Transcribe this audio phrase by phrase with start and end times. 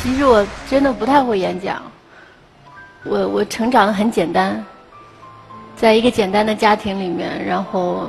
[0.00, 1.82] 其实我真的不太会演讲，
[3.04, 4.64] 我我成长的很简单，
[5.76, 8.08] 在一个简单的家庭里面，然后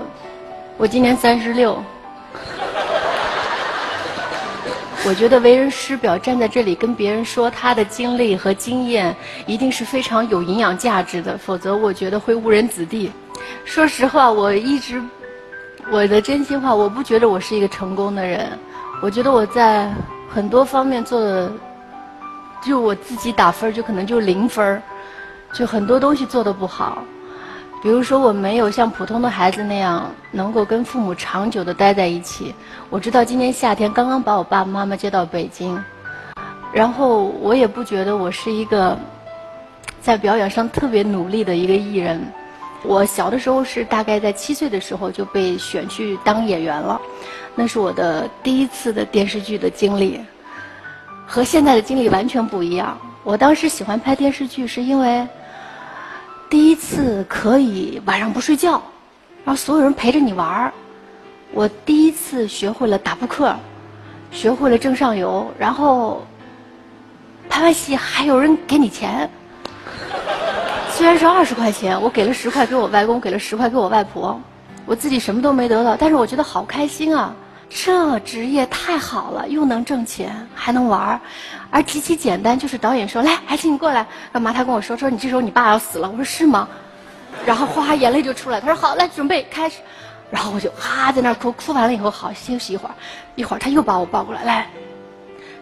[0.78, 1.84] 我今年三十六，
[5.04, 9.14] 我觉得为人师表站在这里跟别人说他的经历和经验，
[9.46, 13.12] 一定是非常有营养价值的，否则我觉得会误人子弟。
[13.66, 15.02] 说实话，我一直
[15.92, 18.48] 我的真心话，我不觉得我是一个成功的人，
[19.02, 19.92] 我觉得我在
[20.30, 21.52] 很多方面做的。
[22.66, 24.82] 就我自己打分就可能就零分
[25.54, 27.04] 就很多东西做的不好。
[27.82, 32.54] 比如说，我没有像普通的孩子那样能够跟父母长久的待在一起。
[32.90, 35.82] 我知道今年夏天刚刚把我爸爸妈妈接到北京，
[36.74, 39.00] 然后我也不觉得我是一个
[40.02, 42.22] 在表演上特别努力的一个艺人。
[42.84, 47.00] 我小的时候是大概在七岁的时候就被选去当演员了，
[47.56, 50.20] 那是我的第一次的电视剧的经历。
[51.30, 52.98] 和现在的经历完全不一样。
[53.24, 55.28] 我当时喜欢拍电视剧，是因为
[56.50, 58.82] 第一次可以晚上不睡觉，
[59.46, 60.74] 然后所有人陪着你玩儿。
[61.54, 63.56] 我第一次学会了打扑克，
[64.32, 66.26] 学会了正上游，然后
[67.48, 69.30] 拍完戏还有人给你钱。
[70.90, 74.42] 虽然是二十块钱，我给了十块给我外公，给了十块给我外婆，
[74.88, 77.36] 我自己什么都没得到，但是我觉得好开心啊。
[77.70, 81.22] 这职业太好了，又能挣钱，还能玩儿，
[81.70, 82.58] 而极其简单。
[82.58, 84.52] 就是导演说：“来，海清你过来。”干嘛？
[84.52, 86.68] 他跟我说：“说你这时候你爸要死了。”我说：“是吗？”
[87.46, 88.60] 然后哗眼泪就出来。
[88.60, 89.78] 他说：“好，来准备开始。”
[90.32, 92.96] 然后我就哈在那儿哭，哭完了以后好休息一会儿。
[93.36, 94.68] 一会儿他又把我抱过来，来，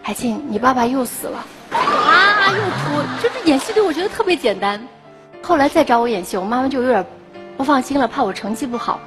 [0.02, 1.44] 海清，你爸爸又死了。
[1.72, 3.22] 啊，又哭。
[3.22, 4.82] 就是演戏对我觉得特别简单。
[5.42, 7.04] 后来再找我演戏，我妈妈就有点
[7.56, 8.98] 不放心了，怕我成绩不好。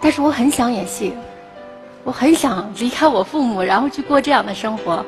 [0.00, 1.12] 但是我很想演戏。
[2.08, 5.04] 我很想离开我父母，然后去过这样的生活。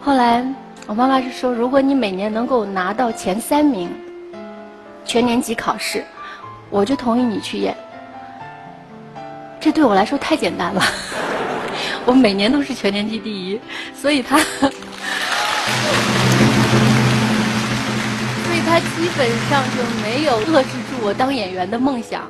[0.00, 0.42] 后来
[0.86, 3.90] 我妈妈是说，如果你每年能够拿到前三名，
[5.04, 6.02] 全年级考试，
[6.70, 7.76] 我就同意你去演。
[9.60, 10.82] 这对我来说太简单了，
[12.06, 13.60] 我每年都是全年级第一，
[13.94, 14.46] 所以他，所
[18.54, 22.22] 以他基本上就没有遏制住我当演员的梦想。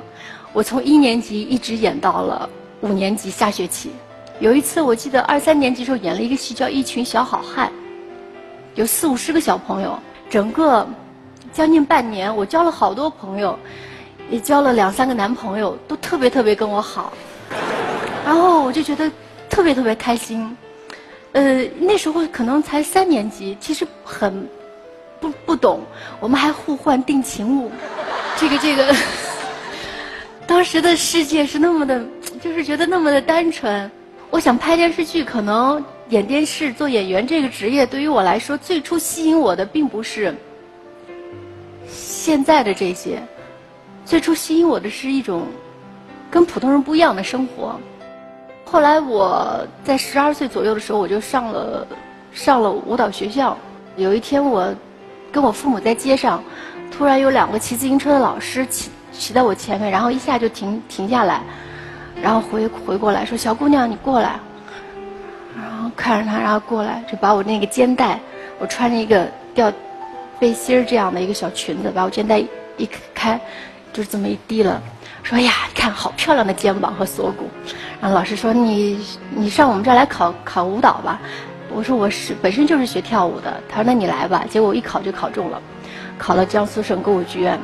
[0.51, 2.49] 我从一年级一直演到了。
[2.83, 3.91] 五年级下学期，
[4.41, 7.69] 有一次我记得二三年级时候演了一个戏叫《一群小好汉》，
[8.75, 9.97] 有四五十个小朋友，
[10.29, 10.85] 整个
[11.53, 13.57] 将近半年，我交了好多朋友，
[14.29, 17.13] 也交了两三个男朋友，都特别特别跟我好，
[18.25, 19.09] 然后我就觉得
[19.49, 20.57] 特别特别开心。
[21.31, 24.45] 呃，那时候可能才三年级，其实很
[25.21, 25.79] 不不懂，
[26.19, 27.71] 我们还互换定情物，
[28.35, 28.93] 这个这个，
[30.45, 32.03] 当时的世界是那么的。
[32.43, 33.89] 就是觉得那么的单纯，
[34.29, 40.35] 我想拍电视剧，可能演电视做演员这个职业对于我来说，最初吸引我的并不是
[41.87, 43.23] 现在的这些，
[44.03, 45.43] 最初吸引我的是一种
[46.29, 47.79] 跟普通人不一样的生活。
[48.65, 51.87] 后来我在十二岁左右的时候，我就上了
[52.33, 53.57] 上了舞蹈学校。
[53.95, 54.67] 有一天，我
[55.31, 56.43] 跟我父母在街上，
[56.91, 61.41] 突然有两个骑自行车的老师骑骑在我前面，然后一下就停停下来。
[62.23, 64.39] 然后回回过来说：“小姑娘，你过来。”
[65.61, 68.17] 然后看着他，然后过来就把我那个肩带，
[68.59, 69.69] 我穿着一个吊
[70.39, 72.39] 背心这样的一个小裙子，把我肩带
[72.77, 73.37] 一开，
[73.91, 74.81] 就是这么一低了，
[75.21, 77.49] 说：“呀，看好漂亮的肩膀和锁骨。”
[77.99, 81.19] 然后老师说：“你你上我们这儿来考考舞蹈吧。”
[81.75, 85.61] 我说：“我是本身就是学跳舞的。”他说：“那你来吧。”结果我一考就考中了，
[86.17, 87.59] 考了江苏省歌舞剧院，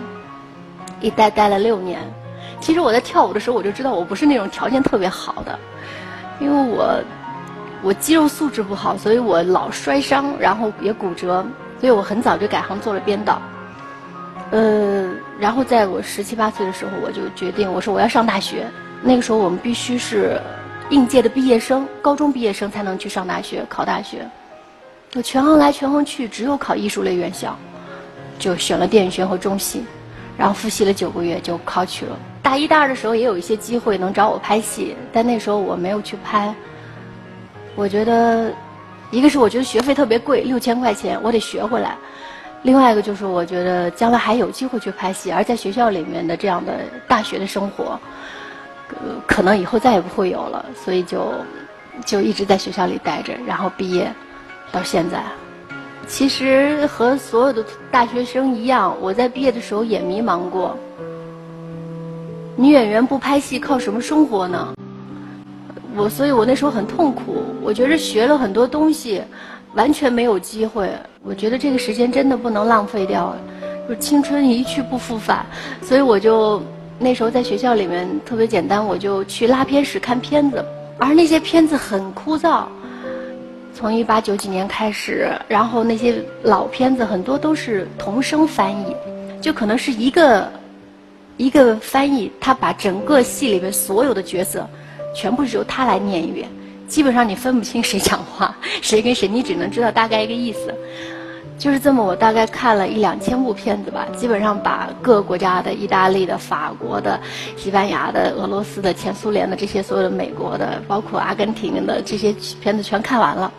[1.00, 2.02] 一待待了六年。
[2.62, 5.58] 其实我在跳舞的时候，我就知道我不是那种条件特别好的，
[6.40, 7.02] 因为我
[7.82, 11.46] 我肌肉素质不好，所以我老摔伤，然后也骨折，
[11.80, 13.42] 所以我很早就改行做了编导。
[14.52, 15.10] 呃，
[15.40, 18.66] 然后在我十七八岁的时候，我就决定，我说我要上大学。
[19.02, 20.42] 那个时候我们必须是
[20.90, 24.28] 应届的毕业生，高中毕业生才能去上大学考大学。
[25.16, 27.56] 我全行来全行去，只有考艺术类院校，
[28.38, 29.86] 就选了电影学和中戏，
[30.38, 32.20] 然后复习了九个月就考取了。
[32.50, 36.52] 大一、大二的时候也有一些机会能找我拍戏，但那时候我没有去拍。
[37.76, 38.52] 我觉得，
[39.12, 41.92] 一个是我觉得学费特别贵，六千块钱我得学回来；
[42.64, 48.00] 另外一个就是我觉得将来还有机会去拍戏，而在学校里面的这样的大学的生活，
[49.28, 51.32] 可能以后再也不会有了，所以就
[52.04, 54.12] 就一直在学校里待着，然后毕业
[54.72, 55.22] 到现在。
[56.08, 60.76] 其实和所有的大学生一样，我在毕业的时候也迷茫过。
[62.60, 64.74] 女演员不拍戏靠什么生活呢？
[65.96, 67.42] 我所以，我那时候很痛苦。
[67.62, 69.24] 我觉得学了很多东西，
[69.76, 70.90] 完全没有机会。
[71.24, 73.34] 我觉得这个时间真的不能浪费掉，
[73.88, 75.46] 就青春一去不复返。
[75.82, 76.62] 所以我就
[77.00, 80.62] 那时候在学校里面特别简单，我就去拉片室看片子，
[80.98, 82.66] 而那些片子很枯燥。
[83.74, 88.94] 从一八九几年开始，然后那些老片子很多都是同声翻译，
[89.40, 90.52] 就可能是一个
[91.40, 94.68] 一个翻译，他把整个戏里面所有的角色
[95.16, 96.50] 全部是由他来念一遍，
[96.86, 100.76] 基本上你分不清谁讲话，谁跟谁，你只能知道大概一个意思。
[101.58, 107.18] 就是这么，我大概看了一两千部片子吧，基本上把各个国家的、意大利的、法国的、
[107.56, 113.50] 西班牙的、俄罗斯的、前苏联的这些所有的美国的，包括阿根廷的这些片子全看完了。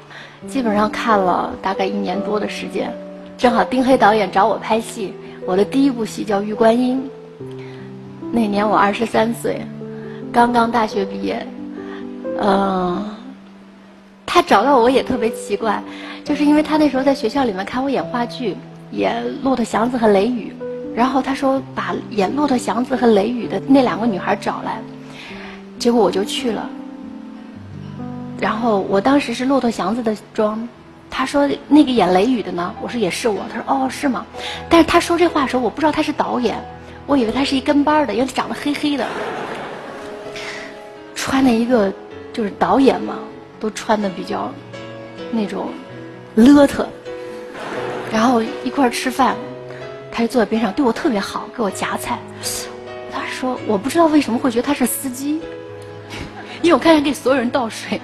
[0.46, 2.92] 基本上看了大概一年多的时间，
[3.38, 5.14] 正好丁黑导演找我拍戏，
[5.46, 7.02] 我的第一部戏叫《玉观音》。
[8.32, 9.66] 那年我二十三岁，
[10.32, 11.46] 刚刚大学毕业。
[12.40, 13.04] 嗯，
[14.24, 15.82] 他找到我也特别奇怪，
[16.24, 18.56] 就是因为他那时候在学校里面看我演话剧，
[18.92, 20.54] 演《骆驼祥子》和《雷雨》，
[20.94, 24.80] 然后他说把演《骆驼祥子》和《雷雨》的那两个女孩找来，
[25.78, 26.68] 结果我就去了。
[28.38, 30.66] 然后我当时是骆驼祥子的妆，
[31.10, 34.24] 他说那个演雷雨的呢，我说也是我，他说哦是吗？
[34.68, 36.56] 但是他说这话的时候，我不知道他是导演，
[37.10, 39.04] 我以为他是一跟班的，因为他长得黑黑的，
[41.12, 41.92] 穿的一个
[42.32, 43.18] 就是导演嘛，
[43.58, 44.48] 都穿的比较
[45.32, 45.70] 那种
[46.36, 46.86] 邋遢，
[48.12, 49.34] 然后一块吃饭，
[50.12, 52.16] 他就坐在边上对我特别好，给我夹菜。
[53.10, 55.40] 他说我不知道为什么会觉得他是司机，
[56.62, 58.00] 因为我看见给所有人倒水。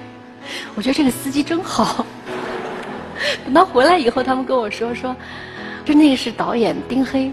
[0.75, 2.05] 我觉得这个司机真好。
[3.45, 5.15] 等他回来以后，他们跟我说说，
[5.85, 7.31] 就那个是导演丁黑。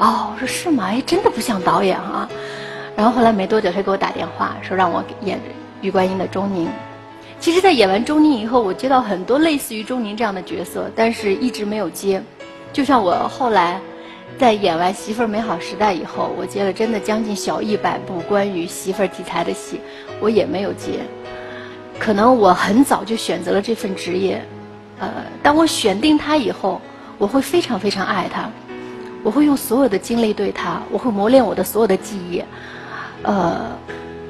[0.00, 0.84] 哦，我说是吗？
[0.86, 2.26] 哎，真的不像导演啊。
[2.96, 5.38] 然后后来没多久，他给我打电话说让我演
[5.82, 6.68] 玉观音的钟宁。
[7.38, 12.22] 其实，在演完钟宁以后，我接到很多类似于钟宁这样的角色，但是一直没有接。
[12.72, 13.78] 就像我后来
[14.38, 19.80] 在演完《媳妇儿美好时代》以后，我接了真的将近小一百部关于媳妇儿题材的戏，
[20.18, 21.00] 我也没有接。
[21.98, 24.42] 可能我很早就选择了这份职业，
[24.98, 25.10] 呃，
[25.42, 26.80] 当我选定它以后，
[27.18, 28.50] 我会非常非常爱它，
[29.22, 32.42] 我会用所有的精力对他，我会磨练我的所有的记忆，
[33.22, 33.76] 呃，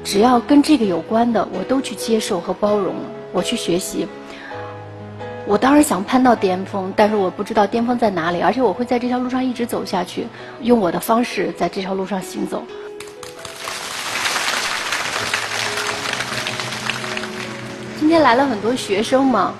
[0.03, 2.95] 只要跟这个有关的，我都去接受和包容，
[3.31, 4.07] 我去学习。
[5.47, 10.27] 我当然想攀到巅峰，但是我不知道巅峰在哪里，而且我会在这条路上一直走下去，
[10.61, 12.63] 用我的方式在这条路上行走。
[17.99, 19.53] 今天来了很多学生嘛，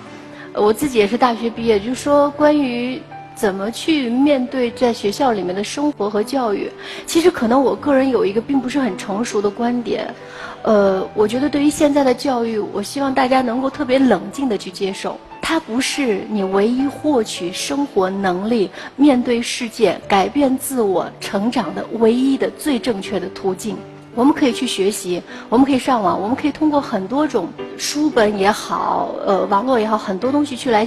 [0.54, 3.02] 我自己也是大学毕业，就说关于
[3.42, 6.70] 怎么去面对在学校里面的生活和教育，
[7.08, 10.14] 其实可能我个人有一个并不是很成熟的观点，
[10.62, 23.76] 呃，我觉得对于现在的教育，我希望大家能够特别冷静的去接受，它不是你唯一获取生活能力、面对世界、改变自我、成长的唯一的最正确的途径。
[24.14, 30.86] 我们可以去学习，我们可以上网，我们可以通过很多种书本也好，呃，网络也好，很多东西去来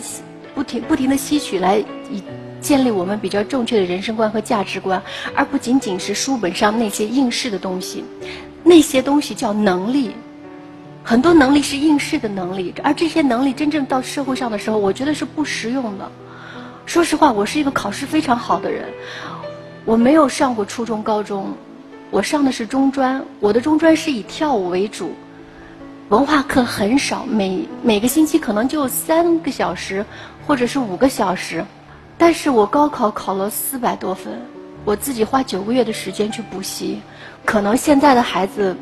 [0.55, 1.79] 不停不停的吸取，来
[2.11, 2.23] 以
[2.61, 5.03] 建立我们比较正确的人生观和价值观，
[5.35, 8.05] 而不仅仅是书本上那些应试的东西。
[8.62, 10.12] 那些东西叫能力，
[11.03, 16.11] 很多能力是应试的能力，而这些能力真正到社会上的时候，我觉得是不实用的。
[16.87, 18.87] 说实话，我是一个考试非常好的人，
[19.84, 21.53] 我没有上过初中、高中。
[22.11, 25.13] 我上的是中专，我的中专是以跳舞为主，
[26.11, 30.05] 文化课很少，每每个星期可能就三个小时，
[30.46, 31.65] 或者是五个小时。
[32.17, 34.41] 但是我高考考了四百多分，
[34.84, 37.01] 我自己花九个月的时间去补习。
[37.44, 38.77] 可能现在的孩子，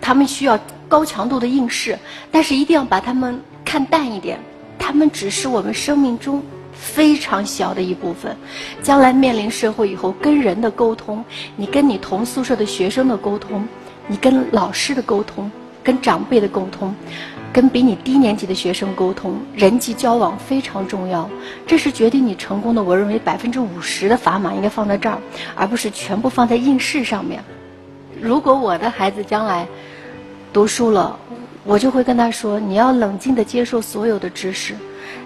[0.00, 0.58] 他们需要
[0.88, 1.98] 高强度的应试，
[2.30, 4.38] 但是一定要把他们看淡一点，
[4.78, 6.42] 他们只是我们生命中。
[6.80, 8.36] 非常小的一部分，
[8.84, 11.24] 将来面临社会以后，跟人的沟通，
[11.56, 13.66] 你跟你同宿舍的学生的沟通，
[14.06, 15.50] 你跟老师的沟通，
[15.82, 16.94] 跟长辈的沟通，
[17.52, 21.28] 跟比你低年级的学生沟通，人际交往非常重要。
[21.66, 25.18] 这是决定你成功的，我认为百分之五十的砝码应该放在这儿，
[25.54, 27.42] 而不是全部放在应试上面。
[28.20, 29.66] 如果我的孩子将来
[30.52, 31.18] 读书了，
[31.64, 34.76] 我就会跟他说：你要冷静的接受所有的知识。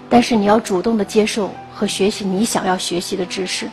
[0.09, 3.69] 但是你要主动的接受和学习你想要学习的知识。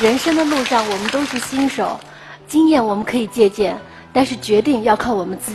[0.00, 1.98] 人生的路上，我们都是新手，
[2.46, 3.76] 经验我们可以借鉴，
[4.14, 5.52] 但是决定要靠我们自己。